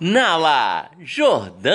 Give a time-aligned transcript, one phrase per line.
[0.00, 1.74] Nala Jordão.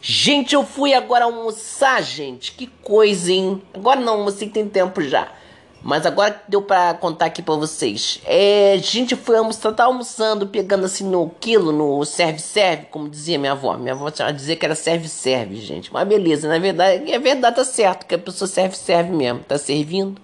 [0.00, 2.50] Gente, eu fui agora almoçar, gente.
[2.52, 3.62] Que coisa, hein?
[3.72, 5.28] Agora não almocei, tem tempo já.
[5.82, 8.20] Mas agora deu pra contar aqui pra vocês.
[8.24, 13.52] É, gente, foi almoçar, tá almoçando, pegando assim no quilo, no serve-serve, como dizia minha
[13.52, 13.76] avó.
[13.76, 15.92] Minha avó dizia que era serve-serve, gente.
[15.92, 20.20] Mas beleza, na verdade, é verdade, tá certo, que a pessoa serve-serve mesmo, tá servindo.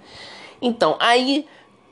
[0.61, 1.47] Então, aí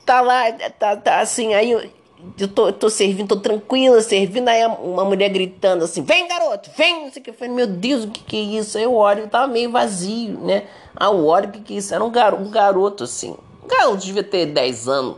[0.05, 1.89] tá lá, tá, tá assim, aí
[2.39, 7.03] eu tô, tô servindo, tô tranquila, servindo, aí uma mulher gritando assim, vem garoto, vem,
[7.03, 8.77] não sei o que, eu falei, meu Deus, o que que é isso?
[8.77, 10.63] Aí eu olho, tava meio vazio, né?
[10.95, 11.93] Ah, eu olho, o que que é isso?
[11.93, 15.17] Era um garoto, um garoto assim, um garoto devia ter 10 anos,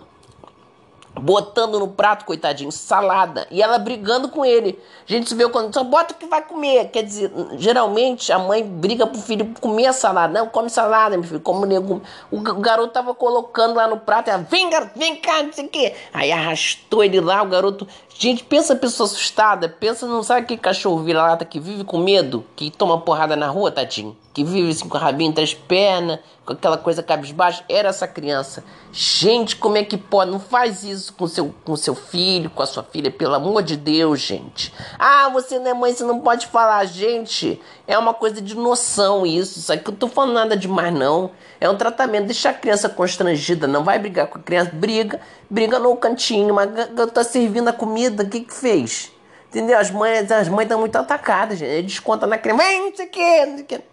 [1.23, 4.77] botando no prato, coitadinho, salada, e ela brigando com ele.
[5.08, 6.90] A gente se vê quando só bota o que vai comer.
[6.90, 10.38] Quer dizer, geralmente a mãe briga pro filho comer a salada.
[10.38, 12.02] Não, come salada, meu filho, como nego.
[12.30, 15.70] O garoto tava colocando lá no prato, ela, vem, garoto, vem cá, não sei o
[15.70, 15.94] quê.
[16.13, 17.88] Aí arrastou ele lá, o garoto.
[18.18, 22.46] Gente, pensa a pessoa assustada, pensa, não sabe que cachorro vira-lata que vive com medo,
[22.55, 24.16] que toma porrada na rua, tadinho?
[24.34, 27.63] Que vive assim com o rabinho entre as pernas, com aquela coisa cabisbaixo.
[27.68, 28.63] Era essa criança.
[28.91, 30.32] Gente, como é que pode?
[30.32, 33.78] Não faz isso com seu, com seu filho, com a sua filha, pelo amor de
[33.78, 34.74] Deus, gente.
[34.98, 36.86] Ah, você não é mãe, você não pode falar.
[36.86, 39.60] Gente, é uma coisa de noção isso.
[39.60, 41.32] Isso aqui eu tô falando nada demais, não.
[41.60, 42.26] É um tratamento.
[42.26, 43.68] Deixa a criança constrangida.
[43.68, 44.72] Não vai brigar com a criança.
[44.74, 45.20] Briga,
[45.50, 46.54] briga no cantinho.
[46.54, 46.70] Mas
[47.14, 49.12] tá servindo a comida, o que que fez?
[49.50, 49.78] Entendeu?
[49.78, 51.86] As mães as mães estão muito atacadas, gente.
[51.86, 52.64] Desconta na criança.
[52.64, 53.93] Vem, não sei o que, não sei o que.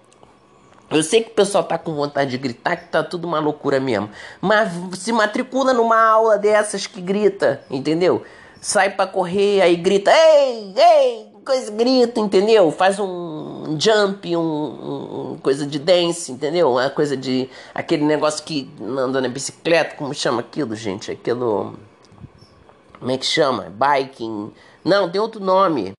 [0.90, 3.78] Eu sei que o pessoal tá com vontade de gritar, que tá tudo uma loucura
[3.78, 4.10] mesmo.
[4.40, 8.24] Mas se matricula numa aula dessas que grita, entendeu?
[8.60, 12.70] sai para correr, aí grita, ei, ei, coisa, grita, entendeu?
[12.70, 16.72] Faz um jump, um, um, coisa de dance, entendeu?
[16.72, 21.10] Uma coisa de, aquele negócio que anda na bicicleta, como chama aquilo, gente?
[21.10, 21.74] Aquilo,
[22.98, 23.70] como é que chama?
[23.70, 24.52] Biking,
[24.84, 25.92] não, tem outro nome.